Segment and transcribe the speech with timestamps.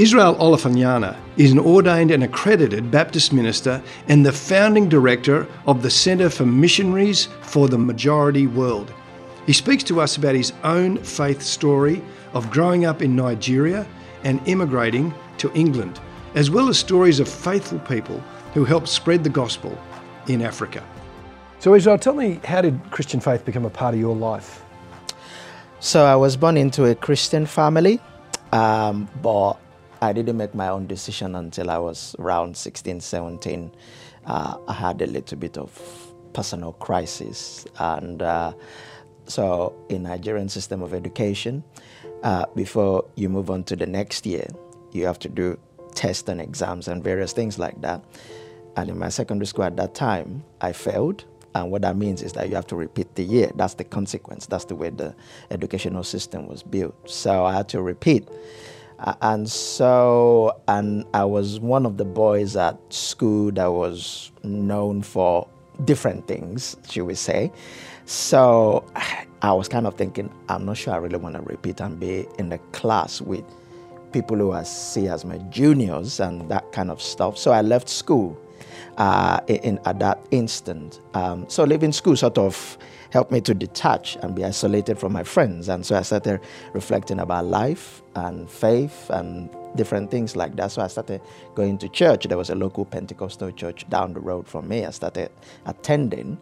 [0.00, 5.90] Israel Olofinjana is an ordained and accredited Baptist minister and the founding director of the
[5.90, 8.94] Centre for Missionaries for the Majority World.
[9.44, 12.00] He speaks to us about his own faith story
[12.32, 13.86] of growing up in Nigeria
[14.24, 16.00] and immigrating to England,
[16.34, 19.78] as well as stories of faithful people who helped spread the gospel
[20.28, 20.82] in Africa.
[21.58, 24.64] So, Israel, tell me, how did Christian faith become a part of your life?
[25.78, 28.00] So, I was born into a Christian family,
[28.50, 29.58] um, but
[30.02, 33.70] I didn't make my own decision until I was around 16, 17.
[34.24, 35.70] Uh, I had a little bit of
[36.32, 37.66] personal crisis.
[37.78, 38.54] And uh,
[39.26, 41.62] so, in Nigerian system of education,
[42.22, 44.46] uh, before you move on to the next year,
[44.92, 45.58] you have to do
[45.94, 48.02] tests and exams and various things like that.
[48.76, 51.24] And in my secondary school at that time, I failed.
[51.54, 53.50] And what that means is that you have to repeat the year.
[53.54, 54.46] That's the consequence.
[54.46, 55.14] That's the way the
[55.50, 56.94] educational system was built.
[57.10, 58.28] So I had to repeat.
[59.22, 65.48] And so, and I was one of the boys at school that was known for
[65.84, 67.50] different things, should we say.
[68.04, 68.84] So
[69.42, 72.26] I was kind of thinking, I'm not sure I really want to repeat and be
[72.38, 73.44] in the class with
[74.12, 77.38] people who I see as my juniors and that kind of stuff.
[77.38, 78.38] So I left school
[78.98, 81.00] uh, in, at that instant.
[81.14, 82.76] Um, so leaving school sort of
[83.10, 85.68] helped me to detach and be isolated from my friends.
[85.68, 86.40] And so I started
[86.72, 90.72] reflecting about life and faith and different things like that.
[90.72, 91.20] So I started
[91.54, 92.24] going to church.
[92.24, 94.84] There was a local Pentecostal church down the road from me.
[94.84, 95.30] I started
[95.66, 96.38] attending.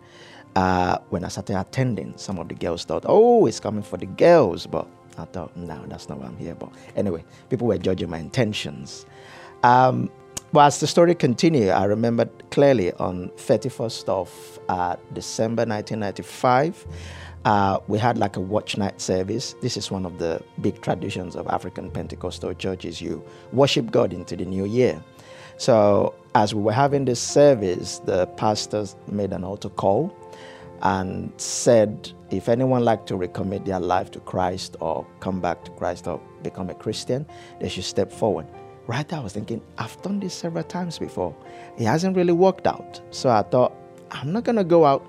[0.57, 4.07] Uh, when I started attending, some of the girls thought, oh, it's coming for the
[4.07, 4.67] girls.
[4.67, 6.55] But I thought, no, that's not why I'm here.
[6.55, 9.07] But anyway, people were judging my intentions.
[9.63, 10.11] Um,
[10.53, 16.87] but as the story continued, I remember clearly on 31st of uh, December 1995,
[17.45, 19.55] uh, we had like a watch night service.
[19.61, 23.01] This is one of the big traditions of African Pentecostal churches.
[23.01, 25.03] You worship God into the new year.
[25.59, 30.15] So as we were having this service, the pastors made an altar call
[30.83, 35.71] and said, if anyone like to recommit their life to Christ or come back to
[35.73, 37.27] Christ or become a Christian,
[37.61, 38.47] they should step forward
[38.89, 41.37] right there, I was thinking, I've done this several times before.
[41.77, 43.01] It hasn't really worked out.
[43.11, 43.73] So I thought,
[44.11, 45.07] I'm not going to go out.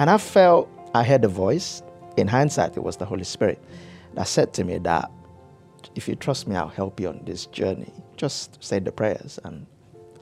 [0.00, 1.82] And I felt I heard a voice.
[2.16, 3.62] In hindsight, it was the Holy Spirit
[4.14, 5.10] that said to me that
[5.94, 7.92] if you trust me, I'll help you on this journey.
[8.16, 9.66] Just say the prayers and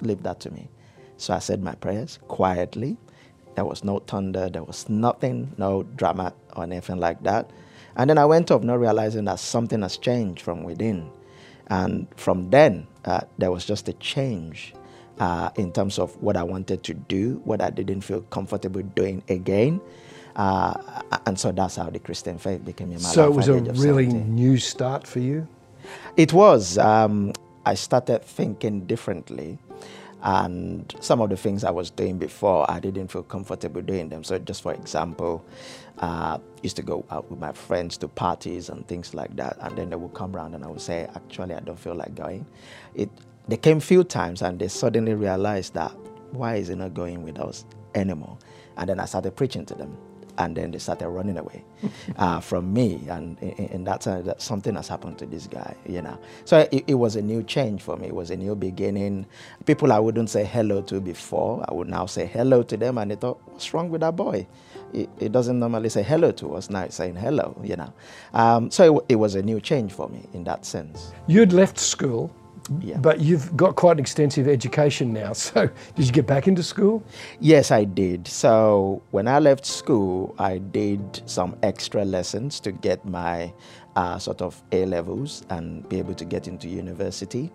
[0.01, 0.69] leave that to me.
[1.17, 2.97] So I said my prayers quietly.
[3.55, 7.51] There was no thunder, there was nothing, no drama or anything like that.
[7.97, 11.11] And then I went off, not realizing that something has changed from within.
[11.71, 14.75] And from then, uh, there was just a change
[15.19, 19.23] uh, in terms of what I wanted to do, what I didn't feel comfortable doing
[19.29, 19.81] again.
[20.37, 23.45] Uh, and so that's how the Christian faith became in my so life.
[23.45, 24.35] So it was a really 17.
[24.35, 25.49] new start for you?
[26.17, 26.79] It was.
[26.79, 27.33] Um,
[27.67, 29.59] I started thinking differently.
[30.21, 34.25] And some of the things I was doing before, I didn't feel comfortable doing them.
[34.25, 35.45] So, just for example,
[36.01, 39.77] uh, used to go out with my friends to parties and things like that, and
[39.77, 42.47] then they would come around and I would say, "Actually, I don't feel like going."
[42.95, 43.11] It
[43.49, 45.93] they came few times and they suddenly realized that
[46.33, 47.65] why is he not going with us
[47.95, 48.39] anymore?
[48.77, 49.97] And then I started preaching to them
[50.39, 51.65] and then they started running away
[52.17, 53.03] uh, from me.
[53.09, 56.19] And in, that time, that something has happened to this guy, you know.
[56.45, 58.09] So it, it, was a new change for me.
[58.09, 59.27] It was a new beginning.
[59.67, 63.11] People I wouldn't say hello to before, I would now say hello to them, and
[63.11, 64.47] they thought, "What's wrong with that boy?"
[64.93, 66.71] It, it doesn't normally say hello to us.
[66.71, 67.93] Now it's saying hello, you know.
[68.35, 71.13] Um, so it, it was a new change for me in that sense.
[71.27, 72.35] You'd left school
[72.81, 72.99] yeah.
[72.99, 75.33] But you've got quite an extensive education now.
[75.49, 77.03] So, did you get back into school?
[77.41, 78.27] Yes, I did.
[78.27, 83.53] So, when I left school, I did some extra lessons to get my
[83.97, 87.51] uh, sort of A levels and be able to get into university.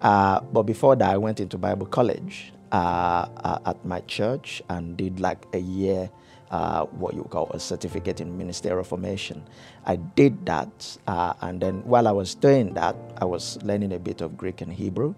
[0.00, 4.96] Uh, but before that, I went into Bible college uh, uh at my church and
[4.96, 6.08] did like a year
[6.52, 9.42] uh, what you call a certificate in ministerial formation.
[9.86, 13.98] I did that, uh, and then while I was doing that, I was learning a
[13.98, 15.14] bit of Greek and Hebrew.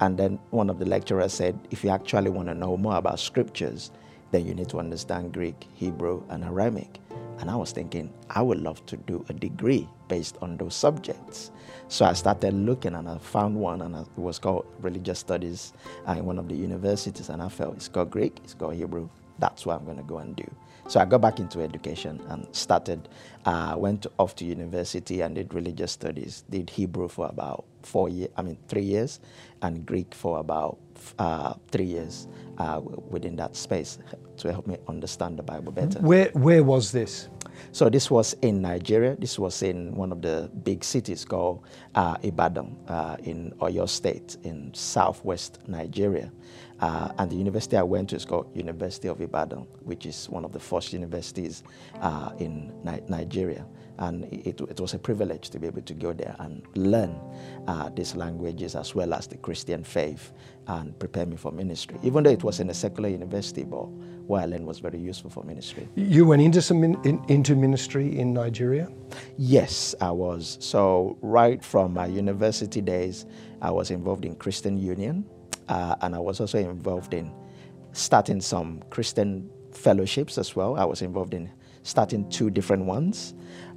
[0.00, 3.20] And then one of the lecturers said, if you actually want to know more about
[3.20, 3.92] scriptures,
[4.32, 6.98] then you need to understand Greek, Hebrew, and Aramaic.
[7.38, 11.52] And I was thinking, I would love to do a degree based on those subjects.
[11.88, 15.72] So I started looking and I found one, and it was called Religious Studies
[16.08, 17.28] uh, in one of the universities.
[17.28, 19.08] And I felt it's called Greek, it's called Hebrew.
[19.38, 20.50] That's what I'm going to go and do.
[20.88, 23.08] So I got back into education and started,
[23.46, 26.44] uh, went off to university and did religious studies.
[26.50, 29.20] Did Hebrew for about four years, I mean three years,
[29.62, 30.78] and Greek for about
[31.18, 32.28] uh, three years
[32.58, 33.98] uh, within that space
[34.38, 35.98] to help me understand the Bible better.
[36.00, 37.28] Where where was this?
[37.72, 39.16] So this was in Nigeria.
[39.16, 41.62] This was in one of the big cities called
[41.94, 46.30] uh, Ibadan uh, in Oyo State in southwest Nigeria.
[46.80, 50.44] Uh, and the university I went to is called University of Ibadan, which is one
[50.44, 51.62] of the first universities
[52.00, 53.64] uh, in Ni- Nigeria.
[53.98, 57.16] And it, it, was a privilege to be able to go there and learn
[57.68, 60.32] uh, these languages as well as the Christian faith
[60.66, 61.98] and prepare me for ministry.
[62.02, 63.86] Even though it was in a secular university, but
[64.26, 65.88] what I learned was very useful for ministry.
[65.94, 68.90] You went into some in, into ministry in Nigeria.
[69.36, 70.56] Yes, I was.
[70.60, 73.26] So right from my university days,
[73.60, 75.24] I was involved in Christian Union,
[75.68, 77.32] uh, and I was also involved in
[77.92, 80.76] starting some Christian fellowships as well.
[80.76, 81.50] I was involved in
[81.82, 83.34] starting two different ones.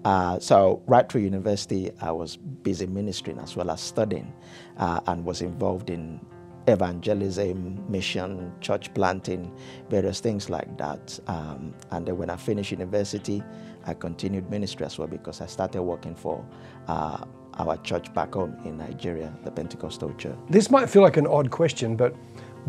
[0.08, 4.34] Uh, so right through university, I was busy ministering as well as studying,
[4.78, 6.22] uh, and was involved in
[6.70, 9.54] evangelism, mission, church planting,
[9.90, 11.20] various things like that.
[11.28, 13.44] Um, and then when I finished university,
[13.86, 16.42] I continued ministry as well because I started working for
[16.88, 17.26] uh,
[17.56, 20.38] our church back home in Nigeria, the Pentecostal church.
[20.50, 22.16] This might feel like an odd question, but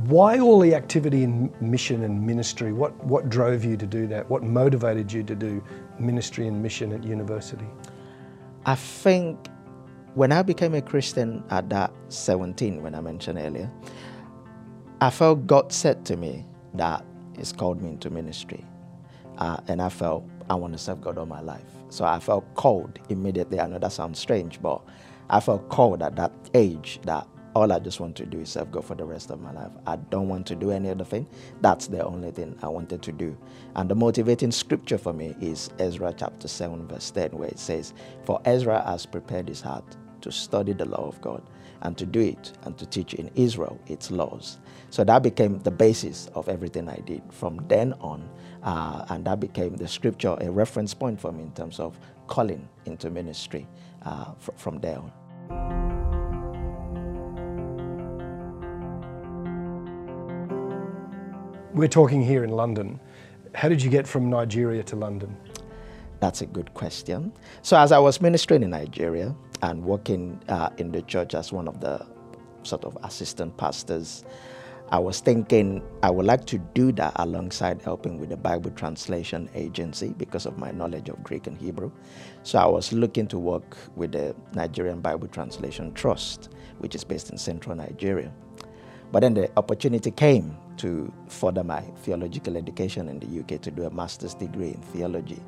[0.07, 2.73] why all the activity in mission and ministry?
[2.73, 4.31] What, what drove you to do that?
[4.31, 5.63] What motivated you to do
[5.99, 7.67] ministry and mission at university?
[8.65, 9.49] I think
[10.15, 13.69] when I became a Christian at that 17, when I mentioned earlier,
[15.01, 17.05] I felt God said to me that
[17.37, 18.65] He's called me into ministry.
[19.39, 21.71] Uh, and I felt I want to serve God all my life.
[21.89, 23.59] So I felt called immediately.
[23.59, 24.81] I know that sounds strange, but
[25.29, 27.27] I felt called at that age that
[27.59, 29.73] all I just want to do is serve God for the rest of my life.
[29.85, 31.27] I don't want to do any other thing.
[31.61, 33.37] That's the only thing I wanted to do.
[33.75, 37.95] And the motivating scripture for me is Ezra chapter 7, verse 10, where it says,
[38.25, 39.85] For Ezra has prepared his heart
[40.21, 41.43] to study the law of God
[41.83, 44.59] and to do it and to teach in Israel its laws.
[44.91, 48.29] So that became the basis of everything I did from then on.
[48.63, 52.69] Uh, and that became the scripture, a reference point for me in terms of calling
[52.87, 53.67] into ministry
[54.05, 55.98] uh, fr- from there on.
[61.75, 62.99] We're talking here in London.
[63.55, 65.37] How did you get from Nigeria to London?
[66.19, 67.31] That's a good question.
[67.61, 71.69] So, as I was ministering in Nigeria and working uh, in the church as one
[71.69, 72.07] of the
[72.63, 74.25] sort of assistant pastors,
[74.91, 79.51] I was thinking I would like to do that alongside helping with the Bible translation
[79.55, 81.93] agency because of my knowledge of Greek and Hebrew.
[82.45, 86.49] So I was looking to work with the Nigerian Bible Translation Trust,
[86.79, 88.33] which is based in central Nigeria.
[89.11, 93.85] But then the opportunity came to further my theological education in the UK to do
[93.85, 95.41] a master's degree in theology.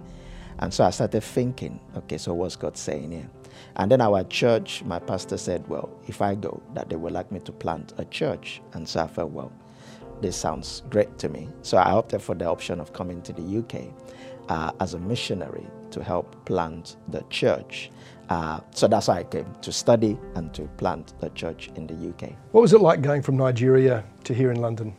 [0.58, 3.28] And so I started thinking, okay, so what's God saying here?
[3.76, 7.30] And then our church, my pastor said, well, if I go, that they would like
[7.32, 8.60] me to plant a church.
[8.74, 9.52] And so I felt, well,
[10.20, 11.48] this sounds great to me.
[11.62, 13.86] So I opted for the option of coming to the UK
[14.48, 17.90] uh, as a missionary to help plant the church.
[18.30, 21.94] Uh, so that's why I came to study and to plant the church in the
[21.94, 22.32] UK.
[22.52, 24.94] What was it like going from Nigeria to here in London?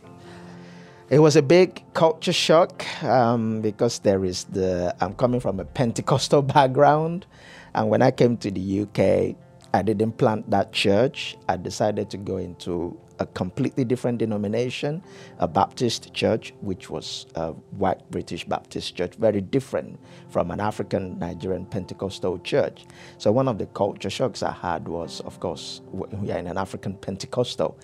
[1.08, 5.64] It was a big culture shock um, because there is the, I'm coming from a
[5.64, 7.26] Pentecostal background.
[7.74, 9.34] And when I came to the UK,
[9.74, 11.36] I didn't plant that church.
[11.48, 15.02] I decided to go into a completely different denomination,
[15.38, 19.98] a Baptist church, which was a white British Baptist church, very different
[20.28, 22.84] from an African Nigerian Pentecostal church.
[23.18, 26.58] So, one of the culture shocks I had was, of course, we are in an
[26.58, 27.78] African Pentecostal.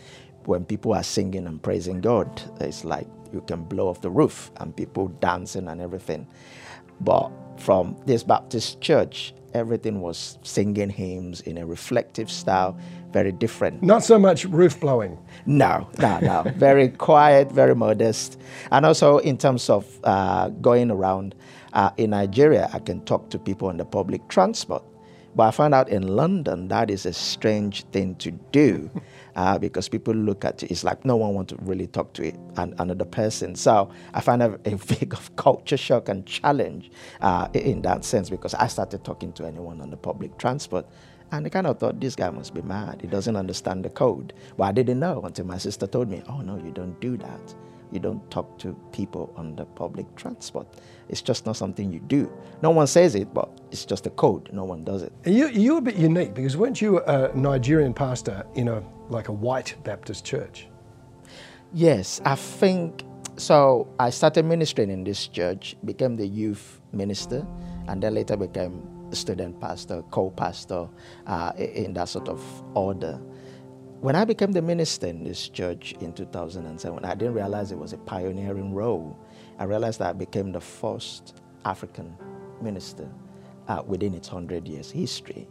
[0.45, 4.51] When people are singing and praising God, it's like you can blow off the roof
[4.57, 6.27] and people dancing and everything.
[7.01, 12.79] But from this Baptist church, everything was singing hymns in a reflective style,
[13.13, 13.83] very different.
[13.83, 15.19] Not so much roof blowing.
[15.47, 16.43] No, no, no.
[16.57, 18.41] very quiet, very modest.
[18.71, 21.35] And also, in terms of uh, going around
[21.73, 24.83] uh, in Nigeria, I can talk to people on the public transport.
[25.35, 28.91] But I found out in London that is a strange thing to do
[29.37, 32.25] uh, because people look at it, it's like no one wants to really talk to
[32.25, 33.55] it, and, another person.
[33.55, 38.31] So I find a, a big of culture shock and challenge uh, in that sense
[38.31, 40.87] because I started talking to anyone on the public transport.
[41.31, 43.01] And I kind of thought this guy must be mad.
[43.03, 44.33] He doesn't understand the code.
[44.57, 47.55] But I didn't know until my sister told me, oh no, you don't do that.
[47.91, 50.67] You don't talk to people on the public transport.
[51.09, 52.31] It's just not something you do.
[52.63, 54.51] No one says it, but it's just a code.
[54.53, 55.13] No one does it.
[55.25, 59.33] You, you're a bit unique because weren't you a Nigerian pastor in a like a
[59.33, 60.69] white Baptist church?
[61.73, 63.05] Yes, I think
[63.37, 63.89] so.
[63.99, 67.47] I started ministering in this church, became the youth minister,
[67.89, 68.83] and then later became
[69.17, 70.89] student pastor, co-pastor
[71.27, 72.43] uh, in that sort of
[72.75, 73.21] order.
[74.01, 77.93] When I became the minister in this church in 2007, I didn't realize it was
[77.93, 79.19] a pioneering role.
[79.59, 82.17] I realized that I became the first African
[82.63, 83.09] minister
[83.67, 85.49] uh, within its 100 years history.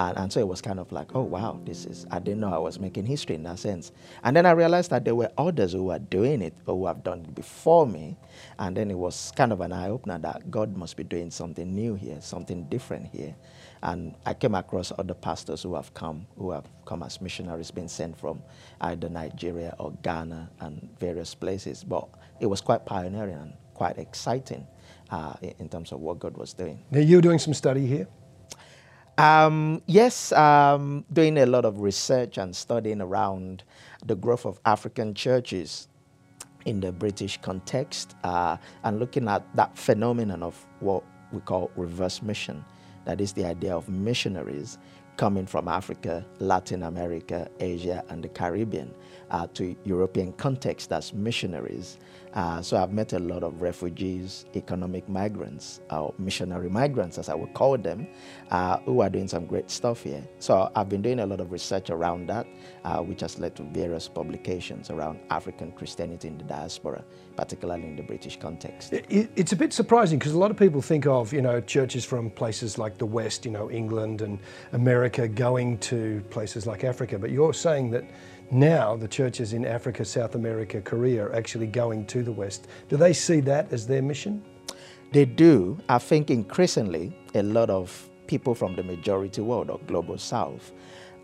[0.00, 2.54] And, and, so it was kind of like, oh, wow, this is, I didn't know
[2.54, 3.92] I was making history in that sense.
[4.24, 7.04] And then I realized that there were others who were doing it or who have
[7.04, 8.16] done it before me.
[8.58, 11.74] And then it was kind of an eye opener that God must be doing something
[11.74, 13.34] new here, something different here.
[13.82, 17.88] And I came across other pastors who have come, who have come as missionaries, been
[17.88, 18.42] sent from
[18.80, 21.84] either Nigeria or Ghana and various places.
[21.84, 22.08] But
[22.40, 24.66] it was quite pioneering and quite exciting
[25.10, 26.78] uh, in terms of what God was doing.
[26.90, 28.08] Now, you were doing some study here?
[29.20, 33.64] Um, yes, um, doing a lot of research and studying around
[34.06, 35.88] the growth of African churches
[36.64, 42.22] in the British context uh, and looking at that phenomenon of what we call reverse
[42.22, 42.64] mission.
[43.04, 44.78] That is the idea of missionaries
[45.18, 48.94] coming from Africa, Latin America, Asia, and the Caribbean
[49.30, 51.98] uh, to European context as missionaries.
[52.34, 57.34] Uh, so I've met a lot of refugees, economic migrants, or missionary migrants, as I
[57.34, 58.06] would call them,
[58.52, 60.22] uh, who are doing some great stuff here.
[60.38, 62.46] So I've been doing a lot of research around that,
[62.84, 67.04] uh, which has led to various publications around African Christianity in the diaspora,
[67.36, 68.92] particularly in the British context.
[68.92, 72.04] It, it's a bit surprising because a lot of people think of, you know, churches
[72.04, 74.38] from places like the West, you know, England and
[74.72, 78.04] America going to places like Africa, but you're saying that
[78.50, 82.66] now the churches in Africa, South America, Korea are actually going to the West.
[82.88, 84.42] Do they see that as their mission?
[85.12, 85.78] They do.
[85.88, 90.72] I think increasingly a lot of people from the majority world or global south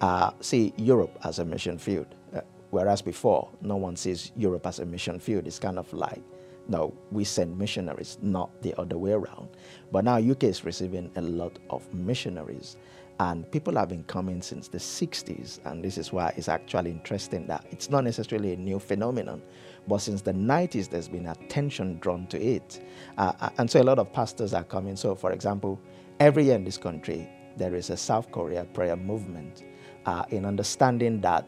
[0.01, 2.07] uh, see Europe as a mission field.
[2.35, 2.41] Uh,
[2.71, 5.47] whereas before, no one sees Europe as a mission field.
[5.47, 6.23] It's kind of like,
[6.69, 9.49] no, we send missionaries, not the other way around.
[9.93, 12.77] But now UK is receiving a lot of missionaries.
[13.19, 17.47] And people have been coming since the 60s, and this is why it's actually interesting
[17.47, 19.43] that it's not necessarily a new phenomenon,
[19.89, 22.85] but since the 90s, there's been attention drawn to it.
[23.17, 24.97] Uh, uh, and so a lot of pastors are coming.
[24.97, 25.81] So, for example,
[26.21, 29.65] every year in this country, there is a South Korea prayer movement
[30.05, 31.47] uh, in understanding that,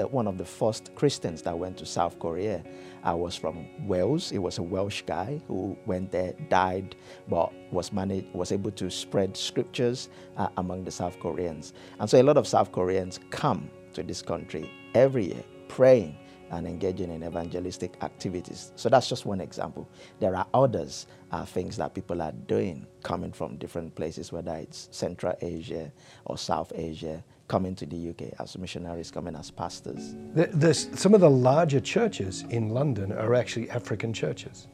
[0.00, 2.64] that one of the first Christians that went to South Korea
[3.02, 4.32] I was from Wales.
[4.32, 6.96] It was a Welsh guy who went there, died,
[7.28, 11.74] but was managed, was able to spread scriptures uh, among the South Koreans.
[11.98, 16.16] And so a lot of South Koreans come to this country every year praying
[16.50, 18.72] and engaging in evangelistic activities.
[18.76, 19.86] So that's just one example.
[20.18, 24.88] There are others uh, things that people are doing coming from different places, whether it's
[24.90, 25.92] Central Asia
[26.24, 30.14] or South Asia, coming to the UK as missionaries, coming as pastors.
[30.34, 34.68] There's, some of the larger churches in London are actually African churches.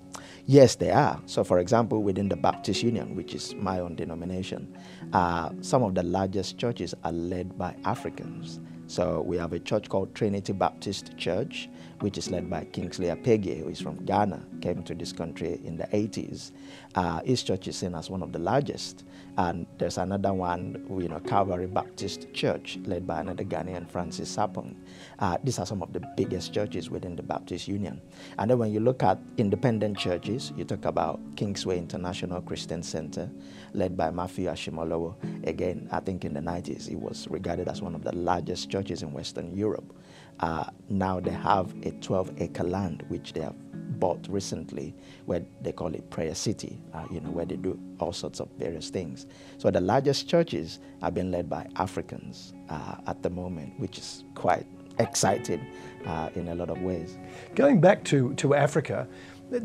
[0.44, 1.18] Yes, they are.
[1.24, 4.76] So, for example, within the Baptist Union, which is my own denomination,
[5.14, 8.60] uh, some of the largest churches are led by Africans.
[8.88, 13.62] So, we have a church called Trinity Baptist Church, which is led by Kingsley Appiagyei,
[13.62, 16.52] who is from Ghana, came to this country in the 80s.
[16.94, 19.04] Uh, his church is seen as one of the largest.
[19.38, 24.74] And there's another one, you know, Calvary Baptist Church, led by another Ghanaian, Francis Sarpong.
[25.18, 28.00] Uh, these are some of the biggest churches within the Baptist Union.
[28.38, 33.30] And then when you look at independent churches, you talk about Kingsway International Christian Center,
[33.74, 35.14] led by Matthew Ashimolowo.
[35.46, 39.02] Again, I think in the 90s, it was regarded as one of the largest churches
[39.02, 39.94] in Western Europe.
[40.40, 43.56] Uh, now they have a 12 acre land which they have
[43.98, 48.12] bought recently where they call it Prayer City, uh, you know, where they do all
[48.12, 49.26] sorts of various things.
[49.58, 54.24] So the largest churches are being led by Africans uh, at the moment, which is
[54.34, 54.66] quite
[54.98, 55.66] exciting
[56.06, 57.18] uh, in a lot of ways.
[57.54, 59.06] Going back to, to Africa,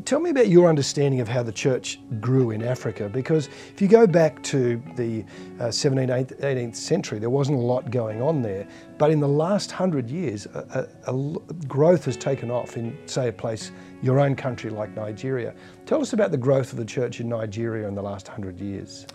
[0.05, 3.87] Tell me about your understanding of how the church grew in Africa, because if you
[3.87, 5.23] go back to the
[5.59, 8.67] uh, 17th, 18th century, there wasn't a lot going on there.
[8.99, 13.29] But in the last hundred years, a, a, a growth has taken off in, say,
[13.29, 13.71] a place,
[14.03, 15.55] your own country like Nigeria.
[15.87, 19.07] Tell us about the growth of the church in Nigeria in the last hundred years.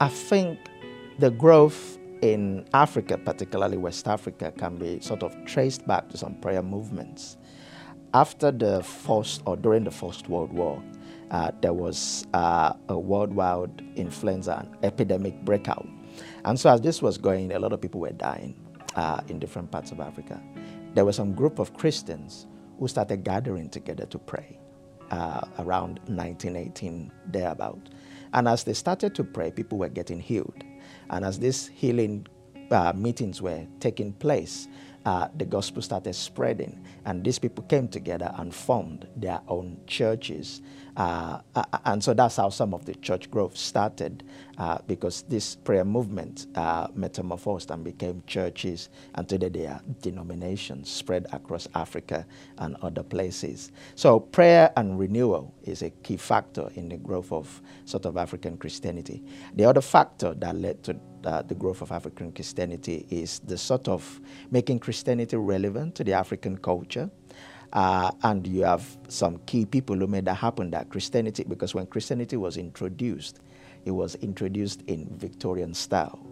[0.00, 0.58] I think
[1.18, 6.34] the growth in Africa, particularly West Africa, can be sort of traced back to some
[6.36, 7.36] prayer movements
[8.16, 10.82] after the first or during the First World War,
[11.30, 15.86] uh, there was uh, a worldwide influenza epidemic breakout.
[16.46, 18.54] And so, as this was going, a lot of people were dying
[18.94, 20.40] uh, in different parts of Africa.
[20.94, 22.46] There was some group of Christians
[22.78, 24.58] who started gathering together to pray
[25.10, 27.90] uh, around 1918, thereabout.
[28.32, 30.64] And as they started to pray, people were getting healed.
[31.10, 32.26] And as these healing
[32.70, 34.68] uh, meetings were taking place,
[35.06, 40.60] uh, the gospel started spreading, and these people came together and formed their own churches.
[40.96, 44.24] Uh, uh, and so that's how some of the church growth started,
[44.58, 50.90] uh, because this prayer movement uh, metamorphosed and became churches, and today they are denominations
[50.90, 52.26] spread across Africa
[52.58, 53.70] and other places.
[53.94, 58.56] So prayer and renewal is a key factor in the growth of sort of African
[58.56, 59.22] Christianity.
[59.54, 60.96] The other factor that led to
[61.26, 66.12] uh, the growth of African Christianity is the sort of making Christianity relevant to the
[66.12, 67.10] African culture.
[67.72, 71.86] Uh, and you have some key people who made that happen that Christianity, because when
[71.86, 73.40] Christianity was introduced,
[73.84, 76.24] it was introduced in Victorian style.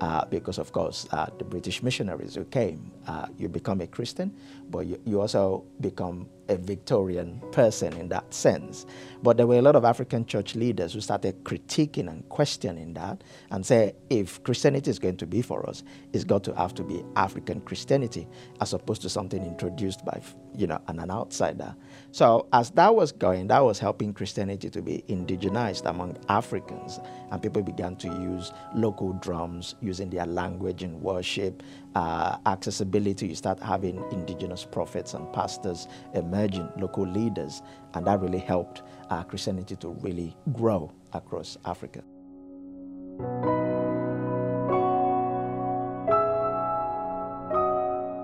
[0.00, 4.32] Uh, because, of course, uh, the British missionaries who came, uh, you become a Christian,
[4.70, 8.86] but you, you also become a Victorian person in that sense.
[9.22, 13.22] But there were a lot of African church leaders who started critiquing and questioning that
[13.50, 15.82] and say, if Christianity is going to be for us,
[16.12, 18.26] it's got to have to be African Christianity
[18.60, 20.20] as opposed to something introduced by
[20.56, 21.74] you know an, an outsider.
[22.12, 27.42] So as that was going, that was helping Christianity to be indigenized among Africans, and
[27.42, 31.62] people began to use local drums, using their language in worship,
[31.94, 33.28] uh, accessibility.
[33.28, 37.62] You start having indigenous prophets and pastors emerging, local leaders,
[37.94, 42.02] and that really helped uh, Christianity to really grow across Africa.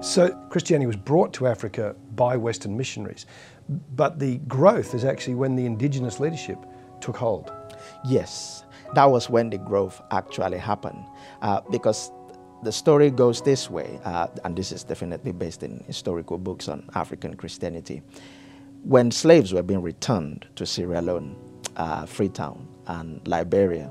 [0.03, 3.27] So Christianity was brought to Africa by Western missionaries,
[3.95, 6.59] but the growth is actually when the indigenous leadership
[7.00, 7.53] took hold.
[8.05, 11.05] Yes, that was when the growth actually happened,
[11.43, 12.11] uh, because
[12.62, 16.88] the story goes this way, uh, and this is definitely based in historical books on
[16.95, 18.02] African Christianity.
[18.83, 21.37] When slaves were being returned to Sierra Leone,
[21.76, 23.90] uh, Freetown, and Liberia,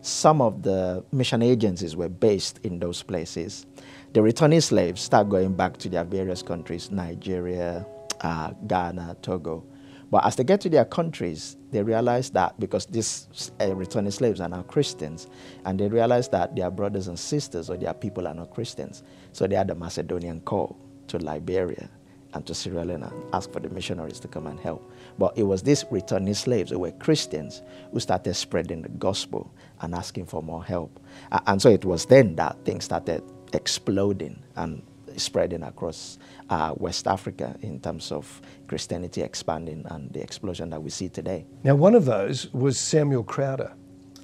[0.00, 3.66] some of the mission agencies were based in those places.
[4.14, 7.86] The returning slaves start going back to their various countries Nigeria,
[8.20, 9.64] uh, Ghana, Togo.
[10.12, 14.42] But as they get to their countries, they realize that because these uh, returning slaves
[14.42, 15.26] are now Christians,
[15.64, 19.02] and they realize that their brothers and sisters or their people are not Christians.
[19.32, 20.78] So they had a Macedonian call
[21.08, 21.88] to Liberia
[22.34, 24.92] and to Sierra Leone and ask for the missionaries to come and help.
[25.18, 29.50] But it was these returning slaves who were Christians who started spreading the gospel
[29.80, 31.00] and asking for more help.
[31.46, 33.22] And so it was then that things started
[33.54, 34.82] exploding and
[35.16, 36.18] spreading across
[36.52, 41.46] uh, West Africa in terms of Christianity expanding and the explosion that we see today.
[41.64, 43.72] Now, one of those was Samuel Crowther.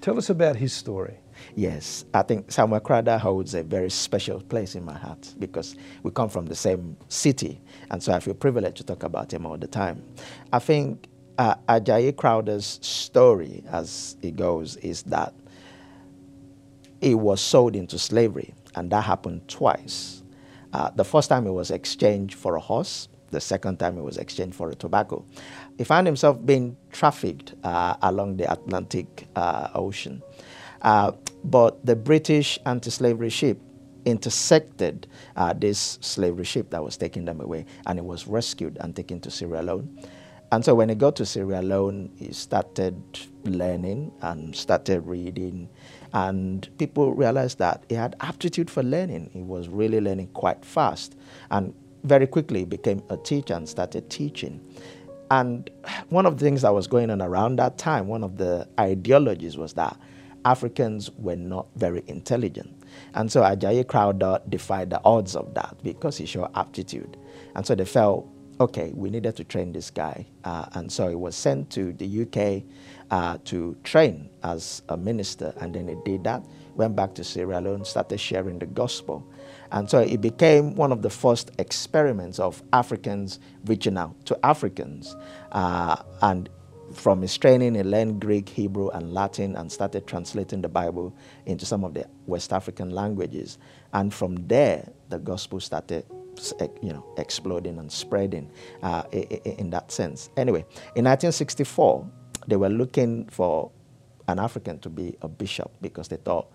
[0.03, 1.17] Tell us about his story.
[1.57, 6.11] Yes, I think Samuel Crowther holds a very special place in my heart because we
[6.11, 9.57] come from the same city, and so I feel privileged to talk about him all
[9.57, 10.03] the time.
[10.53, 15.33] I think uh, Ajayi Crowther's story, as it goes, is that
[17.01, 20.23] he was sold into slavery, and that happened twice.
[20.79, 24.17] Uh, the first time it was exchanged for a horse, the second time it was
[24.17, 25.25] exchanged for a tobacco.
[25.77, 30.23] He found himself being trafficked uh, along the Atlantic uh, Ocean.
[30.81, 31.11] Uh,
[31.43, 33.61] but the British anti slavery ship
[34.05, 38.95] intersected uh, this slavery ship that was taking them away, and he was rescued and
[38.95, 39.99] taken to Sierra Leone.
[40.53, 43.03] And so when he got to Sierra Leone, he started
[43.43, 45.69] learning and started reading.
[46.13, 49.31] And people realized that he had aptitude for learning.
[49.33, 51.17] He was really learning quite fast.
[51.51, 54.61] And very quickly became a teacher and started teaching.
[55.31, 55.69] And
[56.09, 59.59] one of the things that was going on around that time, one of the ideologies
[59.59, 59.99] was that
[60.45, 62.75] Africans were not very intelligent.
[63.15, 67.19] And so Ajayi Crowther defied the odds of that because he showed aptitude.
[67.55, 68.27] And so they felt
[68.61, 70.27] okay, we needed to train this guy.
[70.45, 72.65] Uh, and so he was sent to the UK
[73.11, 75.53] uh, to train as a minister.
[75.61, 76.45] And then he did that,
[76.75, 79.27] went back to Sierra Leone, started sharing the gospel.
[79.71, 85.15] And so it became one of the first experiments of Africans reaching out to Africans.
[85.53, 86.49] Uh, and
[86.95, 91.67] from his training, he learned Greek, Hebrew, and Latin and started translating the Bible into
[91.67, 93.59] some of the West African languages.
[93.93, 96.07] And from there, the gospel started
[96.83, 98.51] you know, exploding and spreading
[98.83, 100.31] uh, in that sense.
[100.37, 100.61] Anyway,
[100.95, 102.09] in 1964,
[102.47, 103.71] they were looking for
[104.29, 106.51] an African to be a bishop because they thought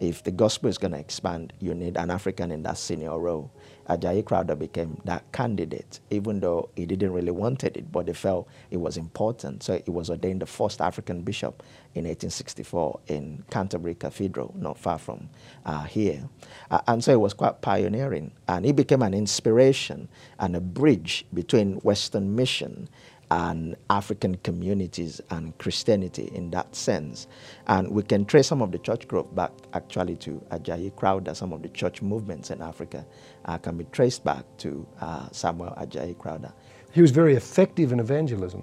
[0.00, 3.50] if the gospel is going to expand, you need an African in that senior role.
[3.88, 8.48] Ajayi Crowther became that candidate, even though he didn't really wanted it, but they felt
[8.70, 9.62] it was important.
[9.62, 11.62] So he was ordained the first African bishop
[11.94, 15.28] in 1864 in Canterbury Cathedral, not far from
[15.64, 16.28] uh, here.
[16.70, 21.24] Uh, and so he was quite pioneering, and he became an inspiration and a bridge
[21.32, 22.88] between Western mission
[23.30, 27.26] and African communities and Christianity in that sense.
[27.66, 31.34] And we can trace some of the church growth back actually to Ajayi Crowther.
[31.34, 33.04] Some of the church movements in Africa
[33.46, 36.52] uh, can be traced back to uh, Samuel Ajayi Crowther.
[36.92, 38.62] He was very effective in evangelism.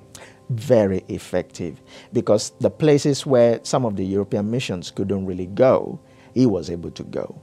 [0.51, 5.99] Very effective because the places where some of the European missions couldn't really go,
[6.33, 7.41] he was able to go.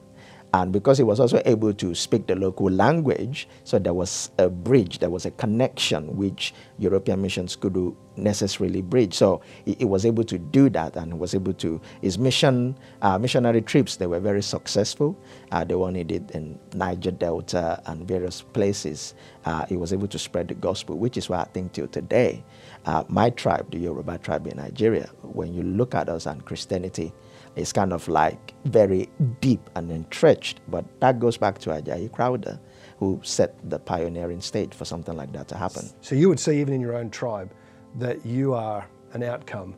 [0.54, 4.48] And because he was also able to speak the local language, so there was a
[4.48, 9.12] bridge, there was a connection which European missions couldn't necessarily bridge.
[9.14, 13.18] So he, he was able to do that and was able to, his mission, uh,
[13.18, 15.18] missionary trips, they were very successful.
[15.52, 20.08] Uh, the one he did in Niger Delta and various places, uh, he was able
[20.08, 22.42] to spread the gospel, which is why I think till today,
[22.88, 27.12] uh, my tribe, the Yoruba tribe in Nigeria, when you look at us and Christianity,
[27.54, 29.10] it's kind of like very
[29.42, 30.62] deep and entrenched.
[30.68, 32.58] But that goes back to Ajayi Crowther,
[32.98, 35.90] who set the pioneering stage for something like that to happen.
[36.00, 37.52] So you would see, even in your own tribe,
[37.98, 39.74] that you are an outcome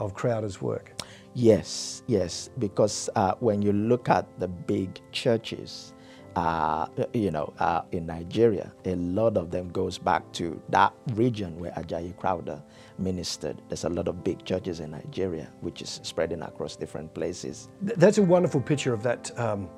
[0.00, 1.00] of Crowther's work.
[1.34, 5.92] Yes, yes, because uh, when you look at the big churches,
[6.38, 11.58] uh, you know, uh, in Nigeria, a lot of them goes back to that region
[11.58, 12.62] where Ajayi Crowther
[12.96, 13.60] ministered.
[13.68, 17.68] There's a lot of big churches in Nigeria, which is spreading across different places.
[17.82, 19.36] That's a wonderful picture of that.
[19.38, 19.68] Um,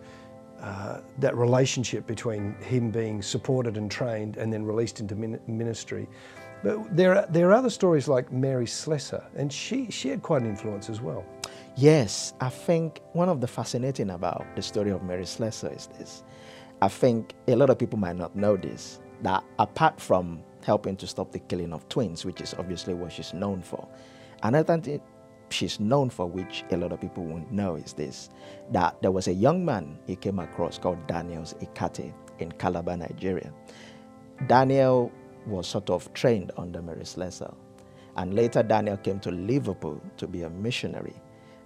[0.60, 6.06] uh, that relationship between him being supported and trained and then released into ministry.
[6.62, 10.42] But there are, there are other stories like Mary Slessor, and she, she had quite
[10.42, 11.24] an influence as well.
[11.76, 16.24] Yes, I think one of the fascinating about the story of Mary Slessor is this.
[16.82, 21.06] I think a lot of people might not know this, that apart from helping to
[21.06, 23.86] stop the killing of twins, which is obviously what she's known for.
[24.42, 25.00] Another thing
[25.50, 28.30] she's known for, which a lot of people won't know, is this
[28.72, 33.52] that there was a young man he came across called Daniel Ekarte in Calabar, Nigeria.
[34.46, 35.12] Daniel
[35.46, 37.52] was sort of trained under Mary Slessor.
[38.16, 41.14] And later, Daniel came to Liverpool to be a missionary.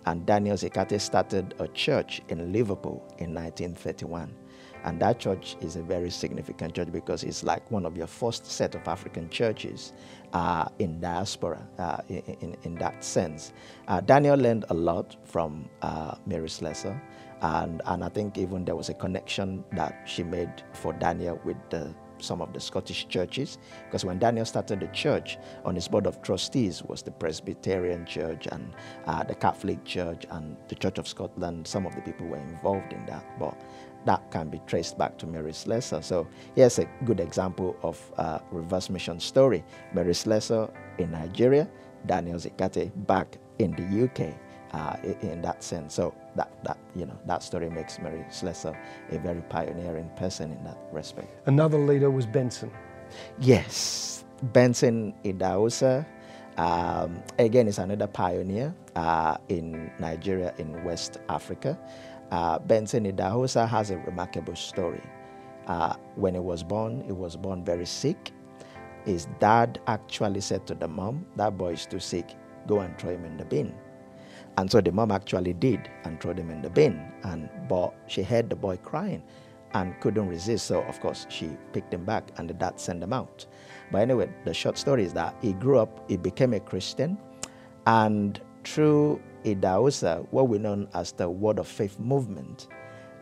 [0.07, 4.35] And Daniel Ekarte started a church in Liverpool in 1931.
[4.85, 8.47] And that church is a very significant church because it's like one of your first
[8.47, 9.95] set of African churches
[10.35, 13.53] uh, in diaspora uh, in, in, that sense.
[13.89, 17.01] Uh, Daniel learned a lot from uh, Mary Slessor.
[17.41, 21.57] And, and I think even there was a connection that she made for Daniel with
[21.71, 26.07] the some of the Scottish churches, because when Daniel started the church, on his board
[26.07, 28.73] of trustees was the Presbyterian Church and
[29.07, 31.67] uh, the Catholic Church and the Church of Scotland.
[31.67, 33.61] Some of the people were involved in that, but
[34.05, 36.03] that can be traced back to Mary Slessor.
[36.03, 39.65] So here's a good example of a reverse mission story.
[39.93, 41.69] Mary Slessor in Nigeria,
[42.07, 44.35] Daniel Ekarte back in the UK.
[44.73, 48.77] Uh, in that sense, so that, that you know that story makes Mary Slessor
[49.13, 51.29] a very pioneering person in that respect.
[51.47, 52.73] Another leader was Benson.
[53.39, 56.05] Yes, Benson Idahosa.
[56.57, 61.79] Um, again, is another pioneer uh, in Nigeria in West Africa.
[62.31, 65.03] Uh, Benson Idahosa has a remarkable story.
[65.67, 68.33] Uh, when he was born, he was born very sick.
[69.05, 72.35] His dad actually said to the mom, That boy is too sick,
[72.67, 73.75] go and throw him in the bin.
[74.57, 77.13] And so the mom actually did and threw him in the bin.
[77.25, 79.23] And but she heard the boy crying
[79.75, 80.67] and couldn't resist.
[80.67, 83.47] So of course she picked him back and the dad sent him out.
[83.91, 87.19] But anyway, the short story is that he grew up, he became a Christian,
[87.87, 92.69] and through Idahosa, what we know as the Word of Faith movement.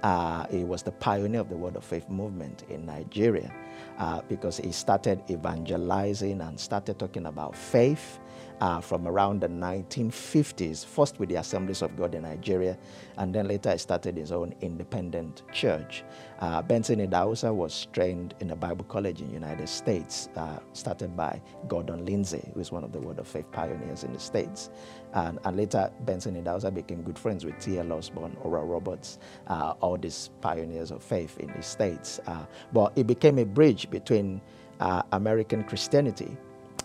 [0.03, 3.53] Uh, he was the pioneer of the Word of Faith movement in Nigeria
[3.99, 8.19] uh, because he started evangelizing and started talking about faith
[8.63, 12.79] uh, from around the 1950s, first with the Assemblies of God in Nigeria,
[13.19, 16.05] and then later he started his own independent church.
[16.39, 21.17] Uh, Benson Idahosa was trained in a Bible college in the United States, uh, started
[21.17, 24.71] by Gordon Lindsay, who is one of the Word of Faith pioneers in the States.
[25.13, 27.93] And, and later, Benson Idahosa became good friends with T.L.
[27.93, 32.21] Osborn, Oral Roberts, uh, all these pioneers of faith in the States.
[32.29, 34.41] Uh, but it became a bridge between
[34.79, 36.37] uh, American Christianity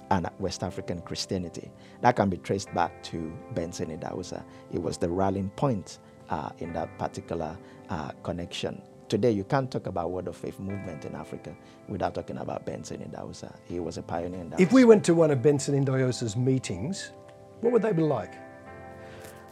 [0.10, 1.72] and West African Christianity.
[2.02, 4.43] That can be traced back to Benson Idahosa.
[4.72, 7.58] It was the rallying point uh, in that particular
[7.89, 8.82] uh, connection.
[9.10, 11.56] Today, you can't talk about Word of Faith movement in Africa
[11.88, 13.56] without talking about Benson Idahosa.
[13.65, 14.60] He was a pioneer in that.
[14.60, 17.12] If we went to one of Benson and Idahosa's meetings,
[17.62, 18.34] what would they be like?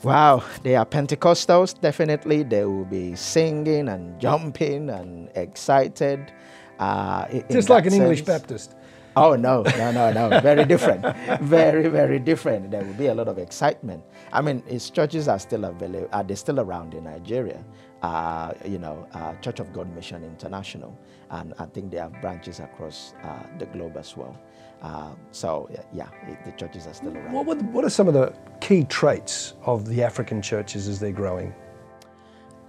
[0.04, 2.44] Wow, they are Pentecostals, definitely.
[2.44, 6.32] They will be singing and jumping and excited.
[6.78, 8.02] Uh, Just like an sense.
[8.02, 8.76] English Baptist.
[9.18, 10.42] Oh no, no, no, no!
[10.42, 11.02] Very different,
[11.42, 12.70] very, very different.
[12.72, 14.04] There will be a lot of excitement.
[14.34, 16.10] I mean, his churches are still available.
[16.12, 17.64] Are they still around in Nigeria?
[18.02, 20.98] Uh, you know, uh, Church of God Mission International,
[21.30, 24.38] and I think they have branches across uh, the globe as well.
[24.82, 27.34] Uh, so yeah, it, the churches are still around.
[27.34, 31.54] What, what are some of the key traits of the African churches as they're growing?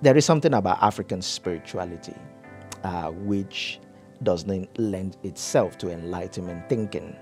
[0.00, 2.14] There is something about African spirituality
[2.84, 3.80] uh, which
[4.22, 7.16] doesn't lend itself to enlightenment thinking,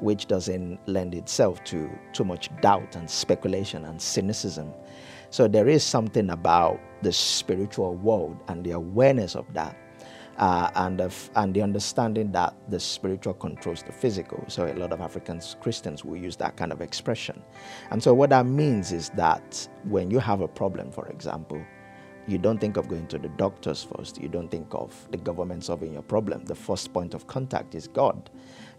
[0.00, 4.72] which doesn't lend itself to too much doubt and speculation and cynicism.
[5.30, 9.76] So there is something about the spiritual world and the awareness of that
[10.38, 14.42] uh, and, the, and the understanding that the spiritual controls the physical.
[14.48, 17.42] So a lot of African Christians will use that kind of expression.
[17.90, 21.62] And so what that means is that when you have a problem, for example,
[22.28, 24.20] you don't think of going to the doctors first.
[24.22, 26.44] You don't think of the government solving your problem.
[26.44, 28.30] The first point of contact is God.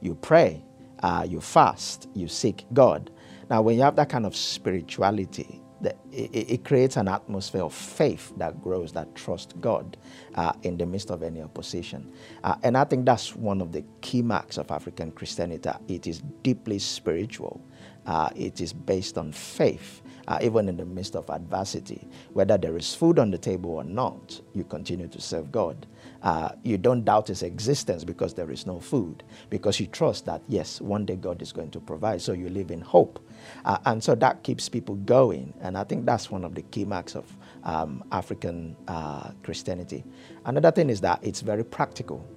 [0.02, 0.64] You pray,
[1.04, 3.12] uh, you fast, you seek God.
[3.50, 7.74] Now, when you have that kind of spirituality, the, it, it, creates an atmosphere of
[7.74, 9.98] faith that grows, that trusts God
[10.36, 12.12] uh, in the midst of any opposition.
[12.44, 15.70] Uh, and I think that's one of the key marks of African Christianity.
[15.88, 17.62] It is deeply spiritual,
[18.06, 22.08] uh, it is based on faith uh, even in the midst of adversity.
[22.34, 25.88] Whether there is food on the table or not, you continue to serve God.
[26.22, 30.42] Uh, you don't doubt His existence because there is no food, because you trust that,
[30.48, 32.22] yes, one day God is going to provide.
[32.22, 33.20] So you live in hope.
[33.66, 35.54] Uh, and so that keeps people going.
[35.62, 37.26] And I think that's one of the key marks of
[37.64, 40.04] um, African uh, Christianity.
[40.46, 42.28] Another thing is that it's very practical.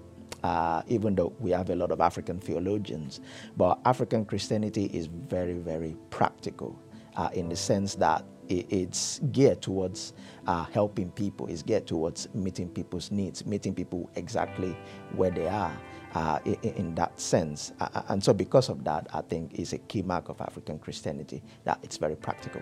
[0.43, 3.21] Uh, even though we have a lot of African theologians.
[3.57, 6.77] But African Christianity is very, very practical
[7.17, 10.15] uh, in the sense that it's geared towards
[10.49, 14.77] uh, helping people, it's geared towards meeting people's needs, meeting people exactly
[15.15, 15.73] where they are
[16.15, 17.73] uh, in, in, that sense.
[17.81, 21.43] Uh, and so, because of that, I think is a key mark of African Christianity
[21.65, 22.61] that it's very practical.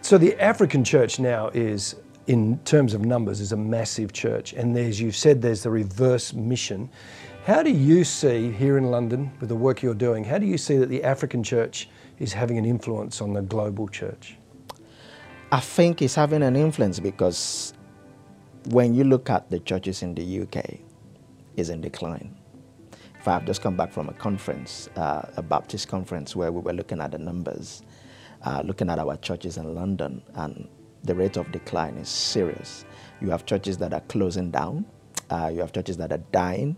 [0.00, 4.76] So, the African church now is, in terms of numbers, is a massive church, and
[4.76, 6.90] there's you've said there's the reverse mission.
[7.44, 10.58] How do you see here in London, with the work you're doing, how do you
[10.58, 14.36] see that the African church is having an influence on the global church?
[15.50, 17.72] I think it's having an influence because
[18.66, 20.80] when you look at the churches in the UK,
[21.58, 22.34] is in decline.
[23.26, 27.00] I've just come back from a conference, uh, a Baptist conference, where we were looking
[27.00, 27.82] at the numbers,
[28.44, 30.68] uh, looking at our churches in London, and
[31.04, 32.84] the rate of decline is serious.
[33.20, 34.84] You have churches that are closing down,
[35.30, 36.76] uh, you have churches that are dying,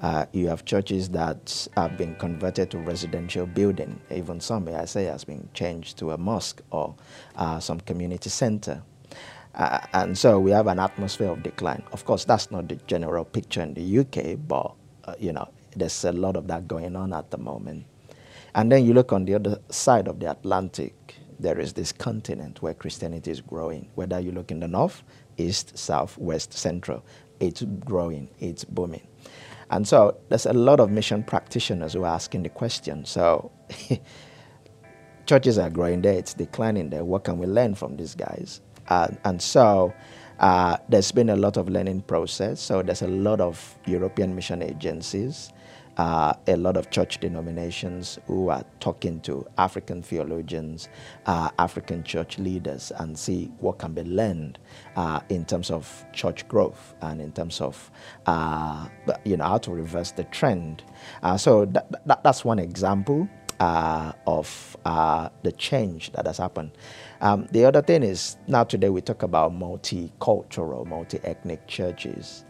[0.00, 4.00] uh, you have churches that have been converted to residential building.
[4.10, 6.94] Even some, may I say, has been changed to a mosque or
[7.36, 8.82] uh, some community center.
[9.54, 11.82] Uh, and so we have an atmosphere of decline.
[11.92, 14.74] Of course, that's not the general picture in the UK, but
[15.18, 17.86] you know, there's a lot of that going on at the moment.
[18.54, 22.62] And then you look on the other side of the Atlantic, there is this continent
[22.62, 23.88] where Christianity is growing.
[23.94, 25.02] Whether you look in the north,
[25.36, 27.04] east, south, west, central,
[27.38, 29.06] it's growing, it's booming.
[29.70, 33.04] And so there's a lot of mission practitioners who are asking the question.
[33.04, 33.50] So
[35.26, 37.04] churches are growing there, it's declining there.
[37.04, 38.60] What can we learn from these guys?
[38.88, 39.92] Uh, and so
[40.38, 42.60] uh, there's been a lot of learning process.
[42.60, 45.52] So there's a lot of European mission agencies
[45.96, 50.88] uh, a lot of church denominations who are talking to African theologians,
[51.26, 54.58] uh, African church leaders, and see what can be learned
[54.96, 57.90] uh, in terms of church growth and in terms of
[58.26, 58.88] uh,
[59.24, 60.82] you know how to reverse the trend.
[61.22, 63.28] Uh, so that, that, that's one example.
[63.58, 66.70] Uh, of the change that has happened.
[67.22, 72.44] Um, the other thing is now today we talk about multicultural, multi-ethnic churches,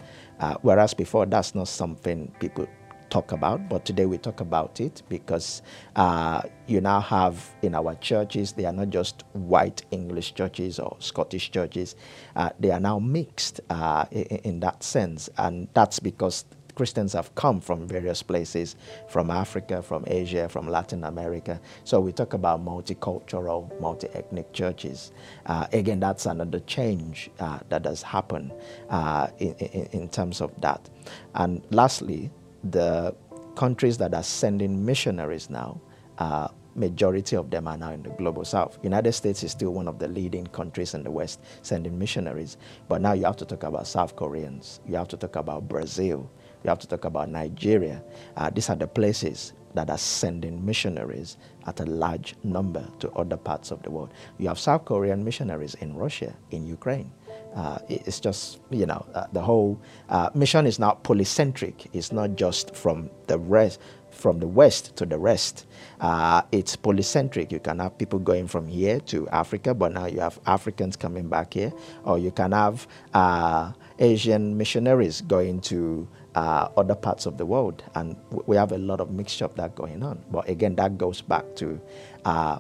[0.63, 2.67] whereas before that's not something people
[3.11, 5.63] talk about, but today we talk about it because
[5.97, 10.97] uh, you now have in our churches, they are not just white English churches or
[11.01, 11.97] Scottish churches,
[12.37, 15.29] uh, they are now mixed uh, in, in, that sense.
[15.39, 18.77] And that's because Christians have come from various places,
[19.09, 21.59] from Africa, from Asia, from Latin America.
[21.85, 25.11] So we talk about multicultural, multi ethnic churches.
[25.47, 28.53] Uh, again, that's another change uh, that has happened
[28.91, 30.89] uh, in, in, in terms of that.
[31.35, 32.31] And lastly,
[32.71, 33.15] the
[33.55, 35.81] countries that are sending missionaries now,
[36.19, 38.79] uh, majority of them are now in the global south.
[38.83, 43.01] United States is still one of the leading countries in the West sending missionaries, but
[43.01, 46.31] now you have to talk about South Koreans, you have to talk about Brazil,
[46.63, 48.03] you have to talk about Nigeria.
[48.37, 53.37] Uh, these are the places that are sending missionaries at a large number to other
[53.37, 54.13] parts of the world.
[54.39, 57.11] You have South Korean missionaries in Russia, in Ukraine.
[57.57, 61.87] Uh, it's just, you know, uh, the whole uh, mission is not polycentric.
[61.95, 65.67] It's not just from the rest, from the west to the rest.
[65.99, 67.51] Uh, it's polycentric.
[67.51, 71.29] You can have people going from here to Africa, but now you have Africans coming
[71.29, 71.73] back here,
[72.05, 77.83] or you can have uh, Asian missionaries going to uh, other parts of the world,
[77.95, 80.23] and we have a lot of mixture of that going on.
[80.31, 81.81] But again, that goes back to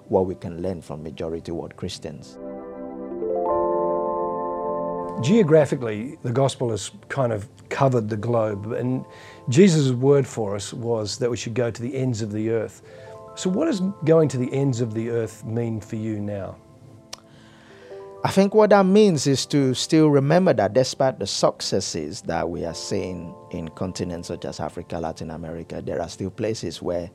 [0.09, 2.38] what we can learn from majority world Christians.
[5.22, 9.05] Geographically, the gospel has kind of covered the globe, and
[9.48, 12.83] Jesus' word for us was that we should go to the ends of the earth.
[13.35, 16.57] So, what does going to the ends of the earth mean for you now?
[18.24, 22.64] I think what that means is to still remember that despite the successes that we
[22.64, 27.11] are seeing in continents such as Africa, Latin America, there are still places where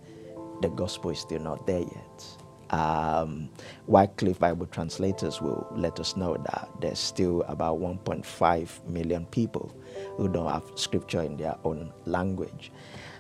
[0.62, 2.41] the gospel is still not there yet.
[2.72, 3.50] Um,
[3.88, 9.76] Wycliffe Bible translators will let us know that there's still about 1.5 million people
[10.18, 12.72] who don't have scripture in their own language.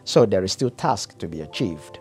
[0.05, 1.99] So there is still task to be achieved.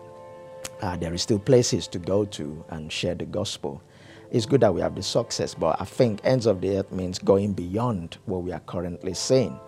[0.81, 3.83] Uh, there is still places to go to and share the gospel
[4.31, 7.19] it's good that we have the success, but I think ends of the earth means
[7.19, 9.59] going beyond what we are currently seeing.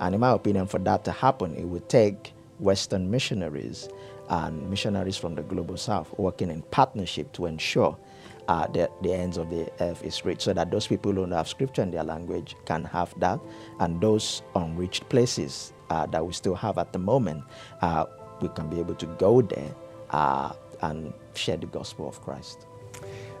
[0.00, 3.88] And in my opinion, for that to happen, it would take Western missionaries
[4.28, 7.96] and missionaries from the global south working in partnership to ensure
[8.48, 11.32] uh, that the ends of the earth is reached so that those people who don't
[11.32, 13.38] have scripture in their language can have that,
[13.80, 17.44] and those unreached places uh, that we still have at the moment,
[17.82, 18.04] uh,
[18.40, 19.74] we can be able to go there
[20.10, 22.66] uh, and share the gospel of Christ.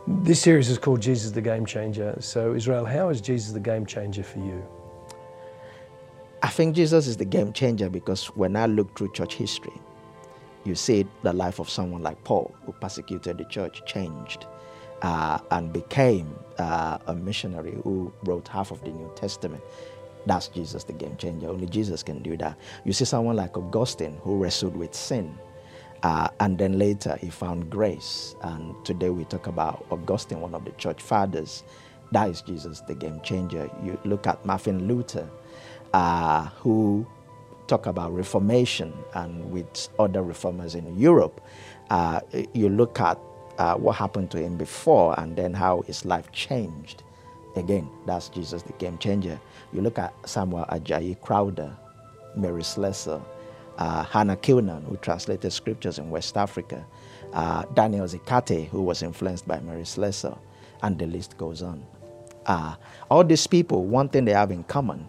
[0.06, 2.16] This series is called Jesus the Game Changer.
[2.20, 4.66] So, Israel, how is Jesus the game changer for you?
[6.42, 9.72] I think Jesus is the game changer because when I look through church history,
[10.64, 14.46] you see the life of someone like Paul, who persecuted the church, changed,
[15.02, 19.62] uh, and became uh, a missionary who wrote half of the New Testament.
[20.26, 21.48] That's Jesus, the game changer.
[21.48, 22.58] Only Jesus can do that.
[22.84, 25.38] You see someone like Augustine, who wrestled with sin
[26.02, 28.34] uh, and then later he found grace.
[28.42, 31.64] And today we talk about Augustine, one of the church fathers.
[32.12, 33.70] That is Jesus, the game changer.
[33.84, 35.28] You look at Martin Luther,
[35.92, 37.06] uh, who
[37.68, 41.40] talk about Reformation and with other reformers in Europe.
[41.90, 42.20] Uh,
[42.54, 43.18] you look at
[43.58, 47.02] uh, what happened to him before and then how his life changed.
[47.56, 49.38] Again, that's Jesus, the game changer.
[49.72, 51.76] You look at Samuel Ajayi Crowther,
[52.36, 53.20] Mary Slessor,
[53.78, 56.84] uh, Hannah Kilham, who translated scriptures in West Africa,
[57.32, 60.36] uh, Daniel Ekarte, who was influenced by Mary Slessor,
[60.82, 61.84] and the list goes on.
[62.46, 62.74] Uh,
[63.10, 65.06] all these people, one thing they have in common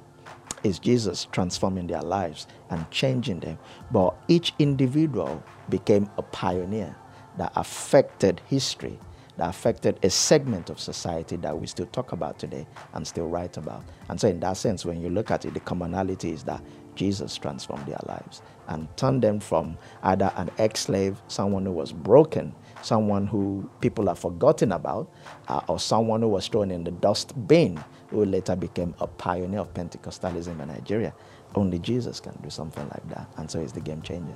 [0.64, 3.58] is Jesus transforming their lives and changing them.
[3.92, 6.96] But each individual became a pioneer
[7.38, 9.00] that affected history,
[9.38, 13.58] that affected a segment of society that we still talk about today and still write
[13.58, 13.84] about.
[14.10, 16.62] And so, in that sense, when you look at it, the commonality is that
[16.96, 21.94] Jesus transformed their lives and turned them from either an ex slave, someone who was
[21.94, 25.10] broken, someone who people have forgotten about,
[25.48, 29.60] uh, or someone who was thrown in the dust bin, who later became a pioneer
[29.62, 31.14] of Pentecostalism in Nigeria.
[31.56, 33.28] Only Jesus can do something like that.
[33.38, 34.36] And so he's the game changer.